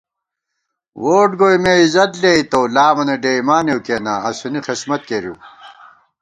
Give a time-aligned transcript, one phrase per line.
[1.03, 5.35] ووٹ گوئی مےعِزت لېئیتوؤ لامَنہ ڈېئیمانېؤ کینا، اسُونی خسمت کېرِؤ